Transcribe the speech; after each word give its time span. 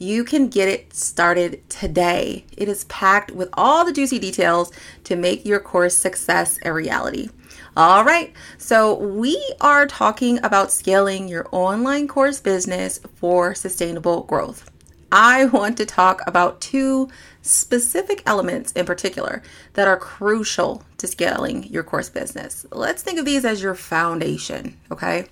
You 0.00 0.22
can 0.22 0.48
get 0.48 0.68
it 0.68 0.94
started 0.94 1.68
today. 1.68 2.44
It 2.56 2.68
is 2.68 2.84
packed 2.84 3.32
with 3.32 3.48
all 3.54 3.84
the 3.84 3.92
juicy 3.92 4.20
details 4.20 4.70
to 5.04 5.16
make 5.16 5.44
your 5.44 5.58
course 5.58 5.96
success 5.96 6.56
a 6.64 6.72
reality. 6.72 7.30
All 7.76 8.04
right, 8.04 8.32
so 8.58 8.94
we 8.94 9.54
are 9.60 9.86
talking 9.86 10.38
about 10.44 10.70
scaling 10.70 11.26
your 11.26 11.48
online 11.50 12.06
course 12.06 12.40
business 12.40 13.00
for 13.16 13.56
sustainable 13.56 14.22
growth. 14.22 14.70
I 15.10 15.46
want 15.46 15.76
to 15.78 15.86
talk 15.86 16.22
about 16.28 16.60
two 16.60 17.08
specific 17.42 18.22
elements 18.24 18.70
in 18.72 18.86
particular 18.86 19.42
that 19.72 19.88
are 19.88 19.96
crucial 19.96 20.84
to 20.98 21.08
scaling 21.08 21.64
your 21.64 21.82
course 21.82 22.08
business. 22.08 22.64
Let's 22.70 23.02
think 23.02 23.18
of 23.18 23.24
these 23.24 23.44
as 23.44 23.62
your 23.62 23.74
foundation, 23.74 24.76
okay? 24.92 25.26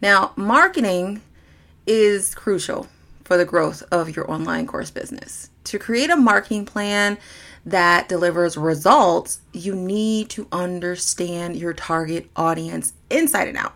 Now, 0.00 0.32
marketing 0.34 1.22
is 1.86 2.34
crucial 2.34 2.88
for 3.24 3.36
the 3.36 3.44
growth 3.44 3.82
of 3.90 4.14
your 4.14 4.30
online 4.30 4.66
course 4.66 4.90
business. 4.90 5.50
To 5.64 5.78
create 5.78 6.10
a 6.10 6.16
marketing 6.16 6.64
plan 6.66 7.18
that 7.64 8.08
delivers 8.08 8.56
results, 8.56 9.40
you 9.52 9.74
need 9.74 10.28
to 10.30 10.48
understand 10.50 11.56
your 11.56 11.72
target 11.72 12.28
audience 12.34 12.92
inside 13.10 13.48
and 13.48 13.56
out. 13.56 13.74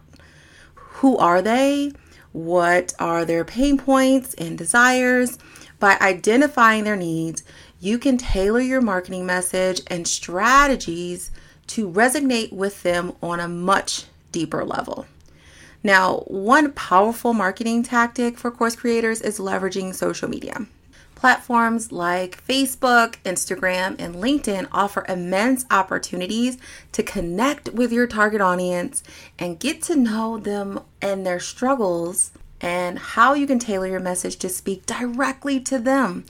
Who 0.74 1.16
are 1.18 1.42
they? 1.42 1.92
What 2.32 2.94
are 2.98 3.24
their 3.24 3.44
pain 3.44 3.78
points 3.78 4.34
and 4.34 4.58
desires? 4.58 5.38
By 5.78 5.96
identifying 6.00 6.84
their 6.84 6.96
needs, 6.96 7.44
you 7.80 7.98
can 7.98 8.16
tailor 8.16 8.60
your 8.60 8.80
marketing 8.80 9.26
message 9.26 9.82
and 9.86 10.08
strategies 10.08 11.30
to 11.68 11.88
resonate 11.88 12.52
with 12.52 12.82
them 12.82 13.12
on 13.22 13.40
a 13.40 13.48
much 13.48 14.04
deeper 14.32 14.64
level. 14.64 15.06
Now, 15.86 16.24
one 16.26 16.72
powerful 16.72 17.32
marketing 17.32 17.84
tactic 17.84 18.38
for 18.38 18.50
course 18.50 18.74
creators 18.74 19.20
is 19.20 19.38
leveraging 19.38 19.94
social 19.94 20.28
media. 20.28 20.66
Platforms 21.14 21.92
like 21.92 22.44
Facebook, 22.44 23.14
Instagram, 23.24 23.94
and 24.00 24.16
LinkedIn 24.16 24.66
offer 24.72 25.06
immense 25.08 25.64
opportunities 25.70 26.58
to 26.90 27.04
connect 27.04 27.68
with 27.68 27.92
your 27.92 28.08
target 28.08 28.40
audience 28.40 29.04
and 29.38 29.60
get 29.60 29.80
to 29.82 29.94
know 29.94 30.38
them 30.38 30.80
and 31.00 31.24
their 31.24 31.38
struggles 31.38 32.32
and 32.60 32.98
how 32.98 33.34
you 33.34 33.46
can 33.46 33.60
tailor 33.60 33.86
your 33.86 34.00
message 34.00 34.38
to 34.38 34.48
speak 34.48 34.86
directly 34.86 35.60
to 35.60 35.78
them. 35.78 36.24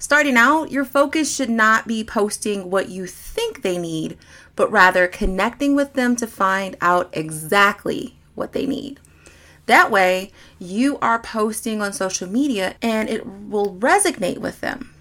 Starting 0.00 0.36
out, 0.36 0.72
your 0.72 0.84
focus 0.84 1.32
should 1.32 1.48
not 1.48 1.86
be 1.86 2.02
posting 2.02 2.72
what 2.72 2.88
you 2.88 3.06
think 3.06 3.62
they 3.62 3.78
need, 3.78 4.18
but 4.56 4.68
rather 4.72 5.06
connecting 5.06 5.76
with 5.76 5.92
them 5.92 6.16
to 6.16 6.26
find 6.26 6.76
out 6.80 7.08
exactly 7.12 8.16
what 8.36 8.52
they 8.52 8.66
need. 8.66 9.00
That 9.66 9.90
way, 9.90 10.30
you 10.58 10.98
are 10.98 11.18
posting 11.18 11.82
on 11.82 11.92
social 11.92 12.28
media 12.28 12.76
and 12.80 13.08
it 13.08 13.26
will 13.26 13.74
resonate 13.74 14.38
with 14.38 14.60
them. 14.60 14.94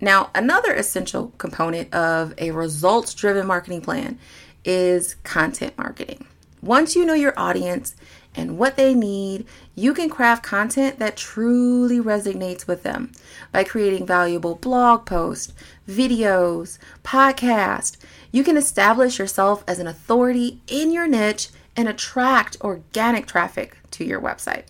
Now, 0.00 0.30
another 0.34 0.74
essential 0.74 1.32
component 1.38 1.92
of 1.94 2.34
a 2.38 2.50
results 2.50 3.14
driven 3.14 3.46
marketing 3.46 3.82
plan 3.82 4.18
is 4.64 5.14
content 5.22 5.76
marketing. 5.78 6.26
Once 6.62 6.94
you 6.94 7.06
know 7.06 7.14
your 7.14 7.38
audience 7.38 7.94
and 8.34 8.58
what 8.58 8.76
they 8.76 8.94
need, 8.94 9.46
you 9.74 9.94
can 9.94 10.08
craft 10.08 10.42
content 10.42 10.98
that 10.98 11.16
truly 11.16 11.98
resonates 12.00 12.66
with 12.66 12.82
them 12.82 13.10
by 13.50 13.64
creating 13.64 14.06
valuable 14.06 14.54
blog 14.54 15.04
posts, 15.06 15.52
videos, 15.88 16.78
podcasts. 17.02 17.96
You 18.30 18.44
can 18.44 18.56
establish 18.56 19.18
yourself 19.18 19.64
as 19.66 19.78
an 19.78 19.86
authority 19.86 20.60
in 20.66 20.92
your 20.92 21.08
niche 21.08 21.48
and 21.80 21.88
attract 21.88 22.58
organic 22.60 23.26
traffic 23.26 23.78
to 23.90 24.04
your 24.04 24.20
website. 24.20 24.64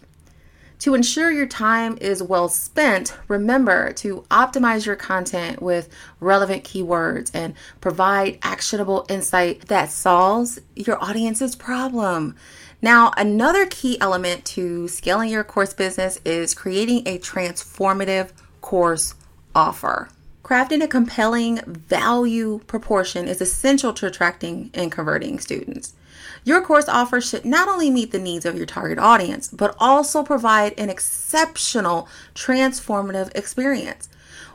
To 0.79 0.95
ensure 0.95 1.33
your 1.33 1.47
time 1.47 1.99
is 2.01 2.23
well 2.23 2.49
spent, 2.49 3.15
remember 3.27 3.93
to 3.95 4.25
optimize 4.31 4.87
your 4.87 4.95
content 4.95 5.61
with 5.61 5.89
relevant 6.21 6.63
keywords 6.63 7.33
and 7.35 7.55
provide 7.81 8.39
actionable 8.43 9.07
insight 9.09 9.67
that 9.67 9.91
solves 9.91 10.61
your 10.77 11.03
audience's 11.03 11.57
problem. 11.57 12.37
Now, 12.81 13.13
another 13.17 13.67
key 13.67 14.01
element 14.01 14.45
to 14.57 14.87
scaling 14.87 15.31
your 15.31 15.45
course 15.45 15.75
business 15.75 16.21
is 16.25 16.55
creating 16.55 17.09
a 17.09 17.19
transformative 17.19 18.31
course 18.61 19.17
offer. 19.53 20.09
Crafting 20.51 20.83
a 20.83 20.89
compelling 20.89 21.61
value 21.65 22.59
proportion 22.67 23.29
is 23.29 23.41
essential 23.41 23.93
to 23.93 24.07
attracting 24.07 24.73
and 24.75 24.91
converting 24.91 25.39
students. 25.39 25.95
Your 26.43 26.61
course 26.61 26.89
offer 26.89 27.21
should 27.21 27.45
not 27.45 27.69
only 27.69 27.89
meet 27.89 28.11
the 28.11 28.19
needs 28.19 28.45
of 28.45 28.57
your 28.57 28.67
target 28.67 28.99
audience, 28.99 29.47
but 29.47 29.77
also 29.79 30.25
provide 30.25 30.77
an 30.77 30.91
exceptional 30.91 32.09
transformative 32.35 33.31
experience. 33.37 34.09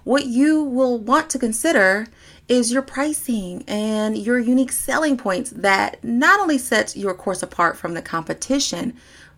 What 0.03 0.25
you 0.25 0.61
will 0.61 0.99
want 0.99 1.29
to 1.29 1.39
consider 1.39 2.07
is 2.49 2.73
your 2.73 2.81
pricing 2.81 3.63
and 3.65 4.17
your 4.17 4.37
unique 4.37 4.73
selling 4.73 5.15
points 5.15 5.51
that 5.51 6.03
not 6.03 6.41
only 6.41 6.57
sets 6.57 6.97
your 6.97 7.13
course 7.13 7.41
apart 7.41 7.77
from 7.77 7.93
the 7.93 8.01
competition, 8.01 8.97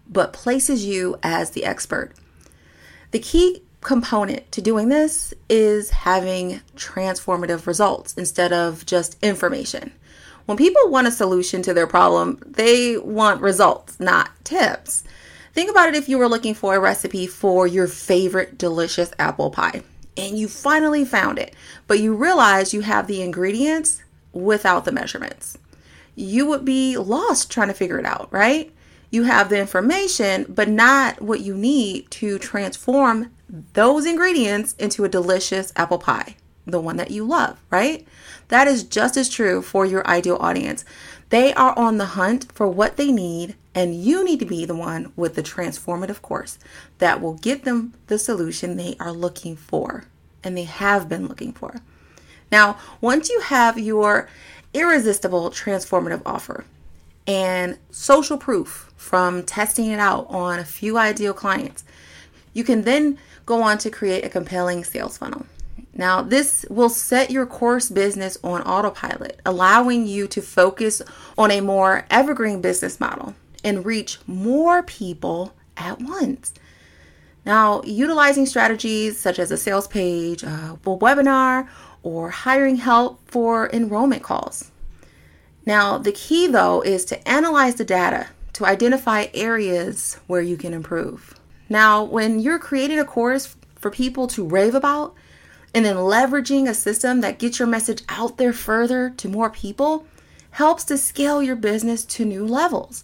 but 0.09 0.33
places 0.33 0.87
you 0.87 1.19
as 1.21 1.51
the 1.51 1.65
expert. 1.65 2.13
The 3.11 3.19
key 3.19 3.61
component 3.81 4.51
to 4.51 4.61
doing 4.61 4.89
this 4.89 5.33
is 5.49 5.89
having 5.89 6.61
transformative 6.75 7.67
results 7.67 8.13
instead 8.15 8.51
of 8.51 8.85
just 8.85 9.21
information. 9.23 9.91
When 10.45 10.57
people 10.57 10.89
want 10.89 11.07
a 11.07 11.11
solution 11.11 11.61
to 11.63 11.73
their 11.73 11.87
problem, 11.87 12.41
they 12.45 12.97
want 12.97 13.41
results, 13.41 13.99
not 13.99 14.31
tips. 14.43 15.03
Think 15.53 15.69
about 15.69 15.89
it 15.89 15.95
if 15.95 16.07
you 16.07 16.17
were 16.17 16.29
looking 16.29 16.53
for 16.53 16.75
a 16.75 16.79
recipe 16.79 17.27
for 17.27 17.67
your 17.67 17.87
favorite 17.87 18.57
delicious 18.57 19.11
apple 19.19 19.51
pie 19.51 19.83
and 20.17 20.37
you 20.37 20.47
finally 20.47 21.05
found 21.05 21.37
it, 21.37 21.53
but 21.85 21.99
you 21.99 22.15
realize 22.15 22.73
you 22.73 22.81
have 22.81 23.07
the 23.07 23.21
ingredients 23.21 24.01
without 24.33 24.85
the 24.85 24.91
measurements. 24.91 25.57
You 26.15 26.47
would 26.47 26.65
be 26.65 26.97
lost 26.97 27.51
trying 27.51 27.67
to 27.67 27.73
figure 27.73 27.99
it 27.99 28.05
out, 28.05 28.27
right? 28.31 28.73
You 29.11 29.23
have 29.23 29.49
the 29.49 29.59
information, 29.59 30.45
but 30.49 30.67
not 30.67 31.21
what 31.21 31.41
you 31.41 31.55
need 31.55 32.09
to 32.11 32.39
transform 32.39 33.31
those 33.49 34.05
ingredients 34.05 34.75
into 34.77 35.03
a 35.03 35.09
delicious 35.09 35.71
apple 35.75 35.97
pie, 35.97 36.35
the 36.65 36.81
one 36.81 36.97
that 36.97 37.11
you 37.11 37.25
love, 37.25 37.59
right? 37.69 38.07
That 38.49 38.67
is 38.67 38.83
just 38.83 39.17
as 39.17 39.29
true 39.29 39.61
for 39.61 39.85
your 39.85 40.05
ideal 40.07 40.37
audience. 40.39 40.83
They 41.29 41.53
are 41.53 41.77
on 41.77 41.97
the 41.97 42.05
hunt 42.05 42.51
for 42.53 42.67
what 42.67 42.97
they 42.97 43.11
need, 43.11 43.55
and 43.75 43.95
you 43.95 44.23
need 44.23 44.39
to 44.39 44.45
be 44.45 44.65
the 44.65 44.75
one 44.75 45.11
with 45.15 45.35
the 45.35 45.43
transformative 45.43 46.21
course 46.21 46.57
that 46.99 47.21
will 47.21 47.35
get 47.35 47.63
them 47.63 47.93
the 48.07 48.17
solution 48.17 48.75
they 48.75 48.95
are 48.99 49.11
looking 49.11 49.55
for 49.55 50.05
and 50.43 50.57
they 50.57 50.63
have 50.63 51.09
been 51.09 51.27
looking 51.27 51.51
for. 51.51 51.81
Now, 52.51 52.77
once 53.01 53.29
you 53.29 53.41
have 53.41 53.77
your 53.77 54.29
irresistible 54.73 55.49
transformative 55.49 56.21
offer 56.25 56.65
and 57.25 57.77
social 57.91 58.37
proof 58.37 58.93
from 58.95 59.43
testing 59.43 59.91
it 59.91 59.99
out 59.99 60.27
on 60.29 60.59
a 60.59 60.65
few 60.65 60.97
ideal 60.97 61.33
clients, 61.33 61.83
you 62.57 62.63
can 62.63 62.81
then 62.81 63.19
go 63.45 63.61
on 63.61 63.77
to 63.77 63.91
create 63.91 64.25
a 64.25 64.29
compelling 64.29 64.83
sales 64.83 65.17
funnel. 65.17 65.45
Now, 65.93 66.21
this 66.21 66.65
will 66.69 66.89
set 66.89 67.29
your 67.29 67.45
course 67.45 67.89
business 67.89 68.37
on 68.43 68.61
autopilot, 68.63 69.39
allowing 69.45 70.07
you 70.07 70.27
to 70.27 70.41
focus 70.41 71.01
on 71.37 71.51
a 71.51 71.61
more 71.61 72.05
evergreen 72.09 72.61
business 72.61 72.99
model 72.99 73.35
and 73.63 73.85
reach 73.85 74.19
more 74.25 74.81
people 74.83 75.53
at 75.75 76.01
once. 76.01 76.53
Now, 77.45 77.81
utilizing 77.83 78.45
strategies 78.45 79.19
such 79.19 79.39
as 79.39 79.51
a 79.51 79.57
sales 79.57 79.87
page, 79.87 80.43
a 80.43 80.77
webinar, 80.83 81.67
or 82.03 82.29
hiring 82.29 82.77
help 82.77 83.21
for 83.25 83.69
enrollment 83.71 84.23
calls. 84.23 84.71
Now, 85.65 85.97
the 85.97 86.11
key 86.11 86.47
though 86.47 86.81
is 86.81 87.05
to 87.05 87.27
analyze 87.27 87.75
the 87.75 87.85
data 87.85 88.27
to 88.53 88.65
identify 88.65 89.27
areas 89.33 90.19
where 90.25 90.41
you 90.41 90.57
can 90.57 90.73
improve. 90.73 91.39
Now, 91.69 92.03
when 92.03 92.39
you're 92.39 92.59
creating 92.59 92.99
a 92.99 93.05
course 93.05 93.55
for 93.75 93.91
people 93.91 94.27
to 94.27 94.47
rave 94.47 94.75
about, 94.75 95.15
and 95.73 95.85
then 95.85 95.97
leveraging 95.97 96.67
a 96.67 96.73
system 96.73 97.21
that 97.21 97.39
gets 97.39 97.59
your 97.59 97.67
message 97.67 98.01
out 98.09 98.37
there 98.37 98.53
further 98.53 99.11
to 99.11 99.29
more 99.29 99.49
people 99.49 100.07
helps 100.51 100.83
to 100.85 100.97
scale 100.97 101.43
your 101.43 101.55
business 101.55 102.03
to 102.05 102.25
new 102.25 102.45
levels, 102.45 103.03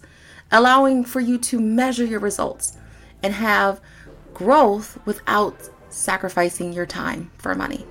allowing 0.50 1.04
for 1.04 1.20
you 1.20 1.38
to 1.38 1.60
measure 1.60 2.04
your 2.04 2.20
results 2.20 2.76
and 3.22 3.34
have 3.34 3.80
growth 4.32 4.98
without 5.04 5.68
sacrificing 5.88 6.72
your 6.72 6.86
time 6.86 7.30
for 7.38 7.54
money. 7.54 7.86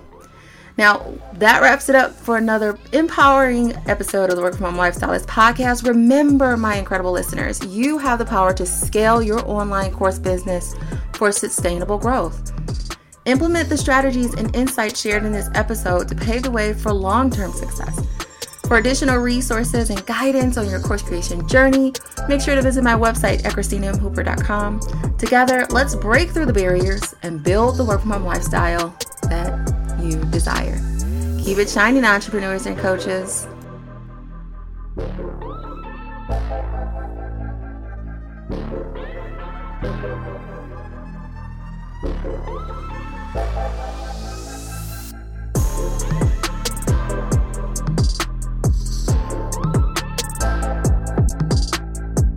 Now, 0.77 1.13
that 1.33 1.61
wraps 1.61 1.87
it 1.89 1.95
up 1.95 2.11
for 2.11 2.37
another 2.37 2.79
empowering 2.93 3.75
episode 3.87 4.29
of 4.29 4.35
the 4.35 4.41
Work 4.41 4.55
From 4.55 4.65
Home 4.65 4.75
Lifestylist 4.75 5.25
podcast. 5.25 5.87
Remember, 5.87 6.57
my 6.57 6.77
incredible 6.77 7.11
listeners, 7.11 7.63
you 7.65 7.99
have 7.99 8.17
the 8.17 8.25
power 8.25 8.53
to 8.53 8.65
scale 8.65 9.21
your 9.21 9.47
online 9.47 9.91
course 9.91 10.17
business 10.17 10.73
for 11.13 11.31
sustainable 11.31 11.99
growth. 11.99 12.51
Implement 13.25 13.69
the 13.69 13.77
strategies 13.77 14.33
and 14.33 14.53
insights 14.55 14.99
shared 14.99 15.23
in 15.23 15.31
this 15.31 15.49
episode 15.53 16.07
to 16.09 16.15
pave 16.15 16.43
the 16.43 16.51
way 16.51 16.73
for 16.73 16.91
long 16.91 17.29
term 17.29 17.51
success. 17.51 17.99
For 18.67 18.77
additional 18.77 19.17
resources 19.17 19.89
and 19.91 20.03
guidance 20.05 20.57
on 20.57 20.69
your 20.69 20.79
course 20.79 21.03
creation 21.03 21.47
journey, 21.47 21.93
make 22.27 22.41
sure 22.41 22.55
to 22.55 22.61
visit 22.61 22.83
my 22.83 22.95
website 22.95 23.45
at 23.45 23.53
christinamhooper.com. 23.53 25.17
Together, 25.17 25.67
let's 25.69 25.95
break 25.95 26.31
through 26.31 26.47
the 26.47 26.53
barriers 26.53 27.13
and 27.21 27.43
build 27.43 27.77
the 27.77 27.85
work 27.85 28.01
from 28.01 28.11
home 28.11 28.23
lifestyle 28.23 28.97
that 29.29 29.62
you 30.03 30.19
desire. 30.25 30.79
Keep 31.43 31.57
it 31.57 31.69
shining, 31.69 32.05
entrepreneurs 32.05 32.65
and 32.65 32.77
coaches. 32.77 33.47